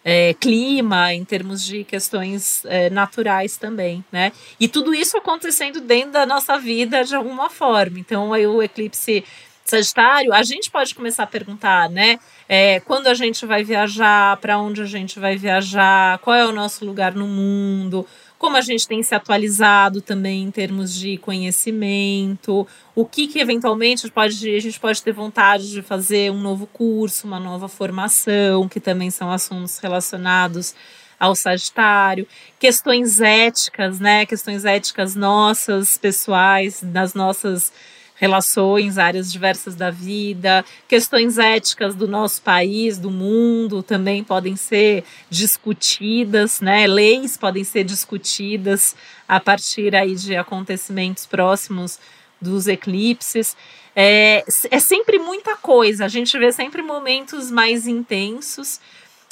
[0.05, 4.33] é, clima, em termos de questões é, naturais também, né?
[4.59, 7.99] E tudo isso acontecendo dentro da nossa vida de alguma forma.
[7.99, 9.25] Então, aí o eclipse
[9.71, 12.19] Sagitário, a gente pode começar a perguntar, né?
[12.49, 16.51] É, quando a gente vai viajar, para onde a gente vai viajar, qual é o
[16.51, 18.05] nosso lugar no mundo,
[18.41, 24.11] como a gente tem se atualizado também em termos de conhecimento, o que, que eventualmente
[24.11, 28.81] pode, a gente pode ter vontade de fazer um novo curso, uma nova formação, que
[28.81, 30.75] também são assuntos relacionados
[31.19, 32.27] ao Sagitário,
[32.59, 34.25] questões éticas, né?
[34.25, 37.71] Questões éticas nossas, pessoais, das nossas
[38.21, 45.05] relações, áreas diversas da vida, questões éticas do nosso país, do mundo também podem ser
[45.31, 46.87] discutidas, né?
[46.87, 48.95] Leis podem ser discutidas
[49.27, 51.99] a partir aí de acontecimentos próximos
[52.39, 53.57] dos eclipses.
[53.97, 58.81] É, é sempre muita coisa, a gente vê sempre momentos mais intensos.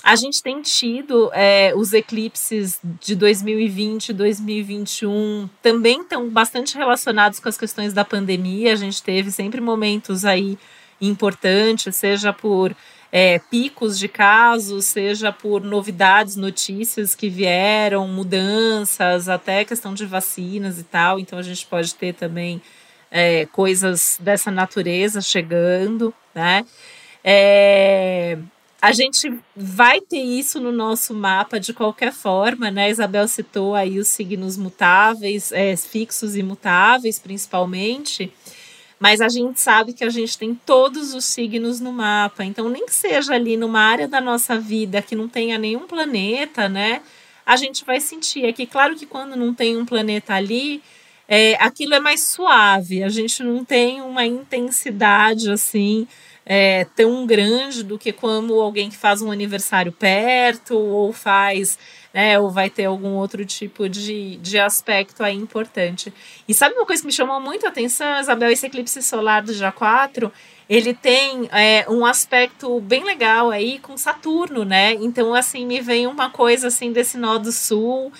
[0.03, 7.41] A gente tem tido é, os eclipses de 2020 e 2021 também estão bastante relacionados
[7.41, 8.73] com as questões da pandemia.
[8.73, 10.57] A gente teve sempre momentos aí
[11.01, 12.75] importantes, seja por
[13.11, 20.79] é, picos de casos, seja por novidades, notícias que vieram, mudanças, até questão de vacinas
[20.79, 21.19] e tal.
[21.19, 22.63] Então a gente pode ter também
[23.11, 26.65] é, coisas dessa natureza chegando, né?
[27.25, 28.39] É,
[28.81, 32.91] a gente vai ter isso no nosso mapa de qualquer forma, né?
[32.91, 38.33] Isabel citou aí os signos mutáveis, é, fixos e mutáveis, principalmente.
[39.01, 42.45] Mas a gente sabe que a gente tem todos os signos no mapa.
[42.45, 46.69] Então, nem que seja ali numa área da nossa vida que não tenha nenhum planeta,
[46.69, 47.03] né?
[47.45, 48.45] A gente vai sentir.
[48.45, 50.83] É que, claro que quando não tem um planeta ali,
[51.29, 53.05] é, aquilo é mais suave.
[53.05, 56.09] A gente não tem uma intensidade assim
[56.49, 61.79] é, tão grande do que como alguém que faz um aniversário perto ou faz,
[62.15, 66.11] né, ou vai ter algum outro tipo de, de aspecto aí importante.
[66.49, 69.55] E sabe uma coisa que me chamou muito a atenção, Isabel, esse eclipse solar do
[69.55, 70.33] dia 4,
[70.71, 74.95] ele tem é, um aspecto bem legal aí com Saturno, né?
[74.95, 78.11] Então, assim, me vem uma coisa assim desse nó do sul,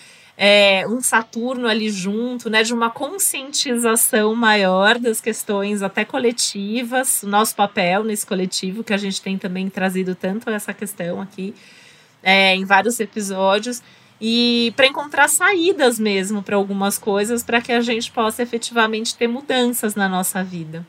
[0.41, 7.57] é, um Saturno ali junto, né, de uma conscientização maior das questões até coletivas, nosso
[7.57, 11.53] papel nesse coletivo, que a gente tem também trazido tanto essa questão aqui
[12.23, 13.83] é, em vários episódios,
[14.21, 19.27] e para encontrar saídas mesmo para algumas coisas, para que a gente possa efetivamente ter
[19.27, 20.87] mudanças na nossa vida.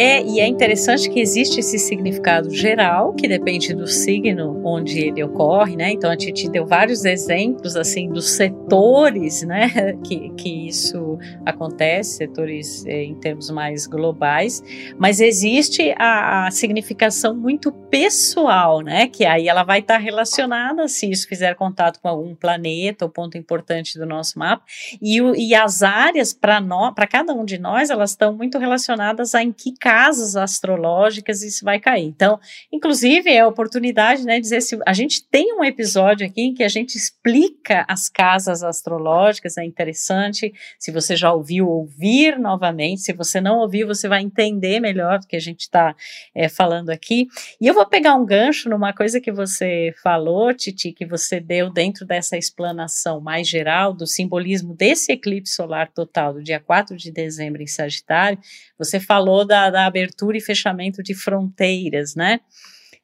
[0.00, 5.24] É, e é interessante que existe esse significado geral, que depende do signo onde ele
[5.24, 5.90] ocorre, né?
[5.90, 12.86] Então a Titi deu vários exemplos, assim, dos setores, né, que, que isso acontece, setores
[12.86, 14.62] é, em termos mais globais,
[14.96, 21.10] mas existe a, a, significação muito pessoal, né, que aí ela vai estar relacionada, se
[21.10, 24.62] isso fizer contato com algum planeta ou ponto importante do nosso mapa,
[25.02, 29.42] e, o, e as áreas para cada um de nós, elas estão muito relacionadas a
[29.42, 32.04] em que casas astrológicas isso vai cair.
[32.04, 32.38] Então,
[32.70, 36.62] inclusive, é a oportunidade, né, dizer se a gente tem um episódio aqui em que
[36.62, 40.52] a gente explica as casas astrológicas, é interessante.
[40.78, 43.00] Se você já ouviu, ouvir novamente.
[43.00, 45.96] Se você não ouviu, você vai entender melhor do que a gente está
[46.34, 47.26] é, falando aqui.
[47.58, 51.70] E eu vou pegar um gancho numa coisa que você falou, Titi, que você deu
[51.70, 57.10] dentro dessa explanação mais geral do simbolismo desse eclipse solar total do dia 4 de
[57.10, 58.38] dezembro em Sagitário.
[58.78, 62.40] Você falou da, da abertura e fechamento de fronteiras, né?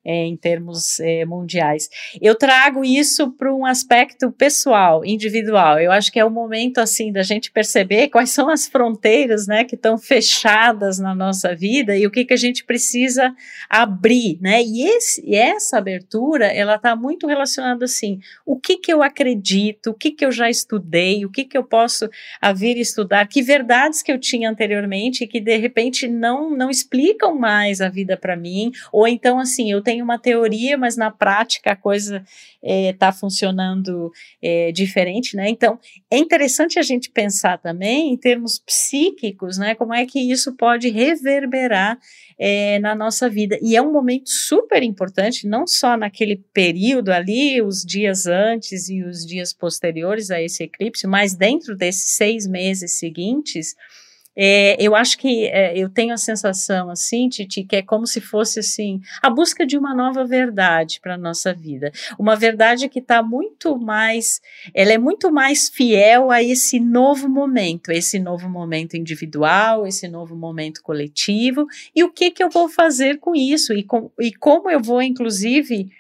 [0.05, 1.89] É, em termos é, mundiais.
[2.21, 5.81] Eu trago isso para um aspecto pessoal, individual.
[5.81, 9.65] Eu acho que é o momento assim da gente perceber quais são as fronteiras, né,
[9.65, 13.35] que estão fechadas na nossa vida e o que que a gente precisa
[13.69, 14.63] abrir, né?
[14.63, 19.91] E, esse, e essa abertura, ela está muito relacionada assim, o que que eu acredito,
[19.91, 22.09] o que que eu já estudei, o que que eu posso
[22.55, 27.35] vir estudar, que verdades que eu tinha anteriormente e que de repente não não explicam
[27.35, 31.11] mais a vida para mim, ou então assim eu tenho tem uma teoria, mas na
[31.11, 32.25] prática a coisa
[32.61, 34.11] está é, funcionando
[34.43, 35.49] é, diferente, né?
[35.49, 35.79] Então
[36.11, 39.77] é interessante a gente pensar também em termos psíquicos, né?
[39.77, 41.97] Como é que isso pode reverberar
[42.37, 43.57] é, na nossa vida.
[43.63, 49.05] E é um momento super importante, não só naquele período ali, os dias antes e
[49.05, 53.77] os dias posteriores a esse eclipse, mas dentro desses seis meses seguintes
[54.37, 58.21] é, eu acho que é, eu tenho a sensação, assim, Titi, que é como se
[58.21, 61.93] fosse, assim, a busca de uma nova verdade para a nossa vida.
[62.19, 64.41] Uma verdade que está muito mais,
[64.75, 70.35] ela é muito mais fiel a esse novo momento, esse novo momento individual, esse novo
[70.35, 74.71] momento coletivo, e o que que eu vou fazer com isso, e, com, e como
[74.71, 75.91] eu vou, inclusive,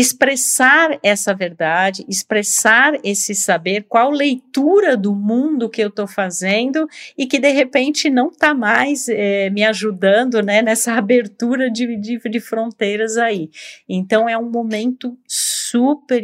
[0.00, 7.26] expressar essa verdade, expressar esse saber, qual leitura do mundo que eu estou fazendo e
[7.26, 12.40] que de repente não está mais é, me ajudando né, nessa abertura de, de, de
[12.40, 13.50] fronteiras aí.
[13.86, 15.18] Então é um momento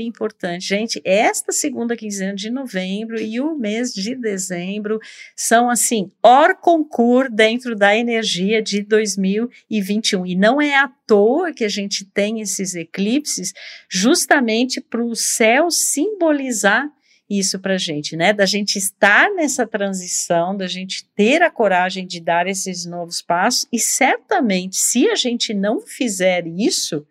[0.01, 0.67] importante.
[0.67, 4.99] Gente, esta segunda quinzena de novembro e o mês de dezembro
[5.37, 10.27] são assim, or concur dentro da energia de 2021.
[10.27, 13.53] E não é à toa que a gente tem esses eclipses,
[13.89, 16.91] justamente para o céu simbolizar
[17.29, 18.33] isso para a gente, né?
[18.33, 23.67] Da gente estar nessa transição, da gente ter a coragem de dar esses novos passos,
[23.73, 27.05] e certamente, se a gente não fizer isso,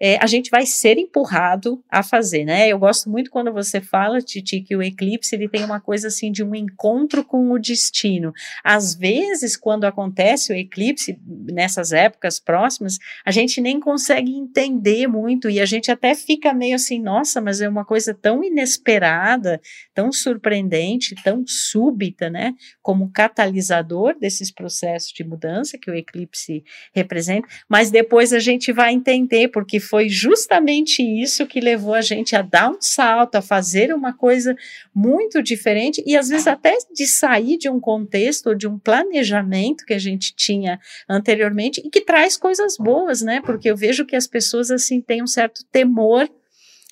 [0.00, 2.68] é, a gente vai ser empurrado a fazer, né?
[2.68, 6.30] Eu gosto muito quando você fala, Titi, que o eclipse ele tem uma coisa assim
[6.30, 8.32] de um encontro com o destino.
[8.62, 15.48] Às vezes, quando acontece o eclipse, nessas épocas próximas, a gente nem consegue entender muito
[15.48, 19.60] e a gente até fica meio assim, nossa, mas é uma coisa tão inesperada,
[19.94, 22.54] tão surpreendente, tão súbita, né?
[22.82, 26.64] Como catalisador desses processos de mudança que o eclipse
[26.94, 32.34] representa, mas depois a gente vai entender, porque foi justamente isso que levou a gente
[32.34, 34.56] a dar um salto, a fazer uma coisa
[34.94, 39.94] muito diferente e às vezes até de sair de um contexto de um planejamento que
[39.94, 43.40] a gente tinha anteriormente e que traz coisas boas, né?
[43.44, 46.28] Porque eu vejo que as pessoas assim têm um certo temor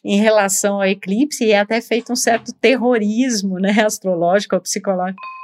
[0.05, 5.36] em relação ao eclipse e é até feito um certo terrorismo, né, astrológico ou psicológico.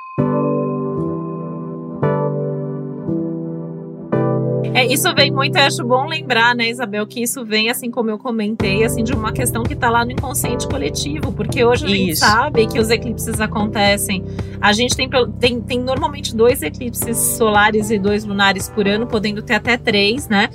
[4.74, 8.08] É, isso vem muito, eu acho bom lembrar, né, Isabel, que isso vem, assim como
[8.08, 11.88] eu comentei, assim, de uma questão que está lá no inconsciente coletivo, porque hoje a
[11.90, 11.98] isso.
[11.98, 14.24] gente sabe que os eclipses acontecem.
[14.60, 19.42] A gente tem, tem, tem normalmente dois eclipses solares e dois lunares por ano, podendo
[19.42, 20.48] ter até três, né?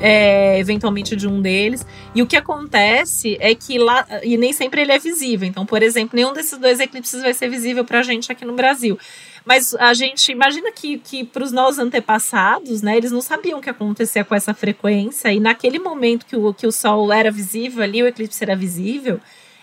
[0.00, 1.86] É, eventualmente de um deles.
[2.14, 4.06] E o que acontece é que lá.
[4.22, 5.46] E nem sempre ele é visível.
[5.46, 8.54] Então, por exemplo, nenhum desses dois eclipses vai ser visível para a gente aqui no
[8.54, 8.98] Brasil.
[9.44, 13.62] Mas a gente imagina que, que para os nossos antepassados, né, eles não sabiam o
[13.62, 17.82] que acontecia com essa frequência, e naquele momento que o, que o Sol era visível
[17.82, 19.20] ali, o eclipse era visível,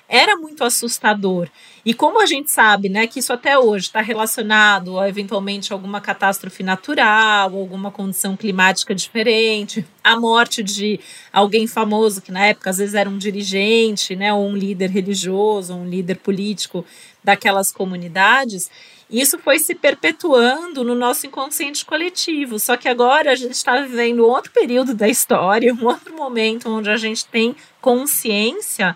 [0.10, 1.48] era muito assustador.
[1.86, 6.02] E como a gente sabe, né, que isso até hoje está relacionado a eventualmente alguma
[6.02, 11.00] catástrofe natural, alguma condição climática diferente, a morte de
[11.32, 15.74] alguém famoso que na época às vezes era um dirigente, né, ou um líder religioso,
[15.74, 16.84] ou um líder político
[17.24, 18.70] daquelas comunidades,
[19.10, 22.60] isso foi se perpetuando no nosso inconsciente coletivo.
[22.60, 26.90] Só que agora a gente está vivendo outro período da história, um outro momento onde
[26.90, 28.96] a gente tem consciência.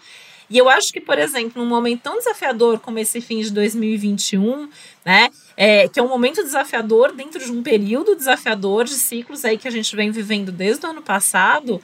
[0.49, 4.69] E eu acho que, por exemplo, num momento tão desafiador como esse fim de 2021,
[5.03, 9.57] né, é, que é um momento desafiador dentro de um período desafiador de ciclos aí
[9.57, 11.81] que a gente vem vivendo desde o ano passado,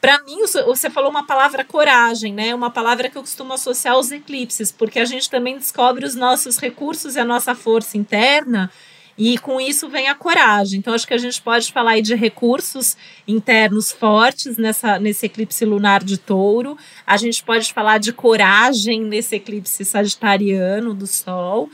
[0.00, 2.54] para mim, você falou uma palavra coragem, né?
[2.54, 6.56] Uma palavra que eu costumo associar aos eclipses, porque a gente também descobre os nossos
[6.56, 8.70] recursos e a nossa força interna,
[9.18, 10.78] e com isso vem a coragem.
[10.78, 12.96] Então, acho que a gente pode falar aí de recursos
[13.28, 16.78] internos fortes nessa, nesse eclipse lunar de touro.
[17.06, 21.68] A gente pode falar de coragem nesse eclipse sagitariano do Sol.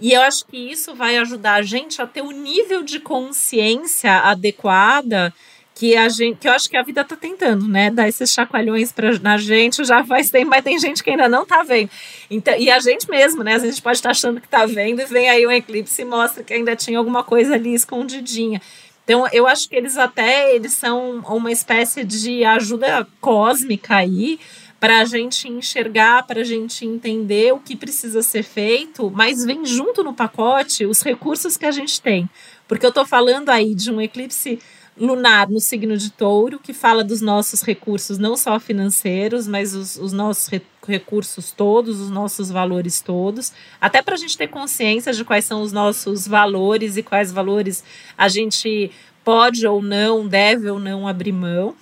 [0.00, 4.12] E eu acho que isso vai ajudar a gente a ter o nível de consciência
[4.20, 5.34] adequada
[5.76, 8.92] que a gente, que eu acho que a vida tá tentando, né, dar esses chacoalhões
[8.92, 11.90] pra, na gente, já faz tempo, mas tem gente que ainda não tá vendo.
[12.30, 15.02] Então, e a gente mesmo, né, a gente pode estar tá achando que tá vendo
[15.02, 18.60] e vem aí um eclipse e mostra que ainda tinha alguma coisa ali escondidinha.
[19.04, 24.40] Então, eu acho que eles até, eles são uma espécie de ajuda cósmica aí,
[24.80, 29.64] para a gente enxergar, para a gente entender o que precisa ser feito, mas vem
[29.64, 32.28] junto no pacote os recursos que a gente tem.
[32.66, 34.58] Porque eu estou falando aí de um eclipse
[34.98, 39.96] lunar no signo de touro, que fala dos nossos recursos, não só financeiros, mas os,
[39.96, 45.12] os nossos re recursos todos, os nossos valores todos, até para a gente ter consciência
[45.12, 47.82] de quais são os nossos valores e quais valores
[48.16, 48.92] a gente
[49.24, 51.74] pode ou não, deve ou não abrir mão.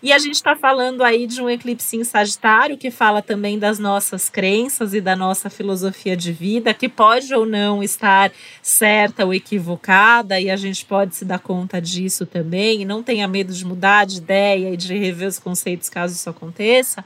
[0.00, 3.80] E a gente está falando aí de um eclipse em Sagitário, que fala também das
[3.80, 8.30] nossas crenças e da nossa filosofia de vida, que pode ou não estar
[8.62, 13.26] certa ou equivocada, e a gente pode se dar conta disso também, e não tenha
[13.26, 17.04] medo de mudar de ideia e de rever os conceitos caso isso aconteça.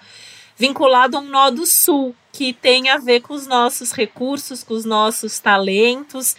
[0.54, 4.74] Vinculado a um nó do sul, que tem a ver com os nossos recursos, com
[4.74, 6.36] os nossos talentos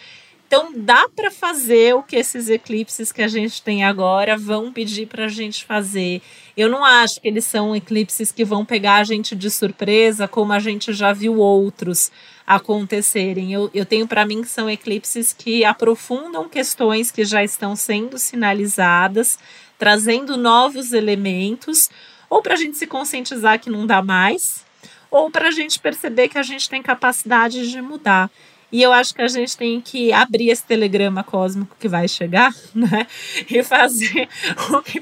[0.54, 5.08] então dá para fazer o que esses eclipses que a gente tem agora vão pedir
[5.08, 6.22] para a gente fazer.
[6.56, 10.54] Eu não acho que eles são eclipses que vão pegar a gente de surpresa, como
[10.54, 12.12] a gente já viu outros
[12.46, 13.52] acontecerem.
[13.52, 18.20] Eu, eu tenho para mim que são eclipses que aprofundam questões que já estão sendo
[18.20, 19.40] sinalizadas,
[19.80, 21.90] trazendo novos elementos,
[22.30, 24.64] ou para a gente se conscientizar que não dá mais,
[25.10, 28.30] ou para a gente perceber que a gente tem capacidade de mudar.
[28.74, 32.52] E eu acho que a gente tem que abrir esse telegrama cósmico que vai chegar,
[32.74, 33.06] né?
[33.48, 34.28] E fazer
[34.74, 35.00] o que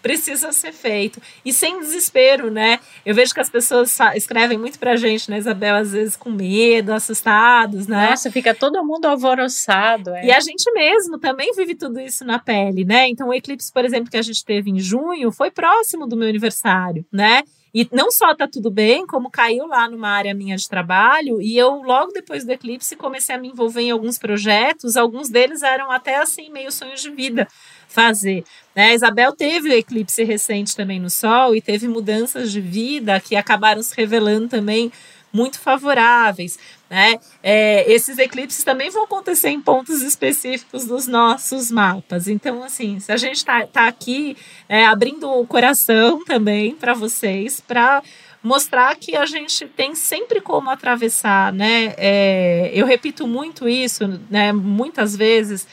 [0.00, 1.20] precisa ser feito.
[1.44, 2.80] E sem desespero, né?
[3.04, 6.90] Eu vejo que as pessoas escrevem muito pra gente, né, Isabel, às vezes com medo,
[6.90, 8.08] assustados, né?
[8.08, 10.14] Nossa, fica todo mundo alvoroçado.
[10.14, 10.28] É.
[10.28, 13.08] E a gente mesmo também vive tudo isso na pele, né?
[13.08, 16.30] Então, o eclipse, por exemplo, que a gente teve em junho, foi próximo do meu
[16.30, 17.42] aniversário, né?
[17.74, 21.56] E não só tá tudo bem, como caiu lá numa área minha de trabalho, e
[21.56, 25.90] eu, logo depois do eclipse, comecei a me envolver em alguns projetos, alguns deles eram
[25.90, 27.48] até assim, meio sonhos de vida.
[27.92, 28.42] fazer.
[28.74, 28.88] Né?
[28.88, 33.36] A Isabel teve o eclipse recente também no Sol e teve mudanças de vida que
[33.36, 34.90] acabaram se revelando também
[35.32, 36.58] muito favoráveis.
[36.90, 37.18] Né?
[37.42, 42.28] É, esses eclipses também vão acontecer em pontos específicos dos nossos mapas.
[42.28, 44.36] Então, assim, se a gente está tá aqui
[44.68, 48.02] é, abrindo o coração também para vocês, para
[48.42, 51.94] mostrar que a gente tem sempre como atravessar, né?
[51.96, 54.52] É, eu repito muito isso, né?
[54.52, 55.66] Muitas vezes,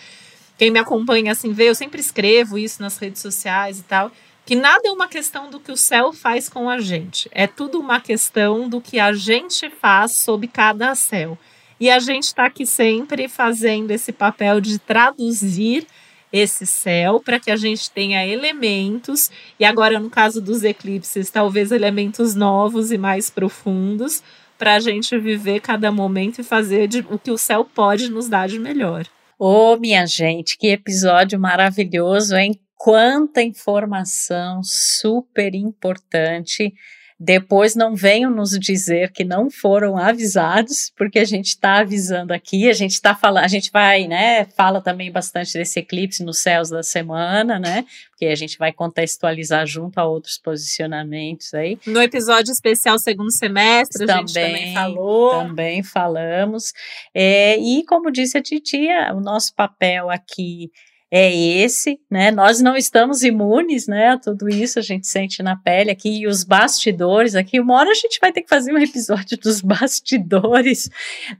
[0.57, 4.11] quem me acompanha assim vê, eu sempre escrevo isso nas redes sociais e tal
[4.49, 7.79] que nada é uma questão do que o céu faz com a gente, é tudo
[7.79, 11.37] uma questão do que a gente faz sob cada céu.
[11.79, 15.85] E a gente está aqui sempre fazendo esse papel de traduzir
[16.33, 19.29] esse céu para que a gente tenha elementos,
[19.59, 24.23] e agora no caso dos eclipses, talvez elementos novos e mais profundos,
[24.57, 28.27] para a gente viver cada momento e fazer de, o que o céu pode nos
[28.27, 29.05] dar de melhor.
[29.37, 32.59] Ô, oh, minha gente, que episódio maravilhoso, hein?
[32.79, 36.73] Quanta informação super importante.
[37.21, 42.69] Depois não venham nos dizer que não foram avisados, porque a gente está avisando aqui,
[42.69, 46.69] a gente está falando, a gente vai, né, fala também bastante desse eclipse nos céus
[46.69, 47.83] da semana, né?
[48.11, 51.77] Porque a gente vai contextualizar junto a outros posicionamentos aí.
[51.85, 55.31] No episódio especial segundo semestre, também, a gente também falou.
[55.31, 56.71] Também falamos.
[57.13, 60.71] É, e como disse a titia, o nosso papel aqui
[61.11, 62.29] é esse, né?
[62.29, 66.43] Nós não estamos imunes, né, tudo isso, a gente sente na pele aqui, e os
[66.43, 70.89] bastidores aqui, uma hora a gente vai ter que fazer um episódio dos bastidores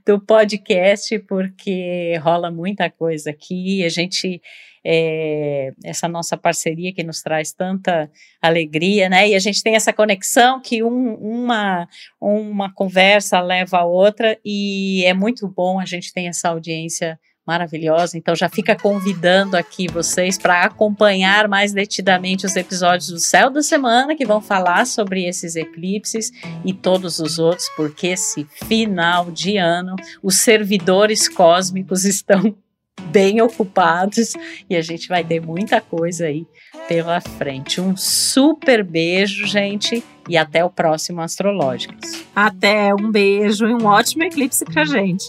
[0.04, 4.42] do podcast, porque rola muita coisa aqui, a gente,
[4.84, 8.10] é, essa nossa parceria que nos traz tanta
[8.42, 11.88] alegria, né, e a gente tem essa conexão que um, uma,
[12.20, 18.16] uma conversa leva a outra, e é muito bom a gente ter essa audiência maravilhosa.
[18.16, 23.62] Então já fica convidando aqui vocês para acompanhar mais detidamente os episódios do Céu da
[23.62, 26.30] Semana que vão falar sobre esses eclipses
[26.64, 32.54] e todos os outros, porque esse final de ano os servidores cósmicos estão
[33.08, 34.34] bem ocupados
[34.68, 36.46] e a gente vai ter muita coisa aí
[36.86, 37.80] pela frente.
[37.80, 42.24] Um super beijo, gente, e até o próximo Astrológicos.
[42.36, 45.28] Até, um beijo e um ótimo eclipse pra gente.